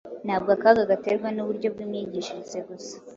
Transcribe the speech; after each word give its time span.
Ntabwo 0.25 0.49
akaga 0.55 0.83
gaterwa 0.91 1.27
n’uburyo 1.35 1.67
bw’imyigishirize 1.73 2.59
gusa. 2.67 2.95